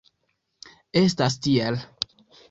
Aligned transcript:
Estas 1.01 1.35
tiel. 1.47 1.77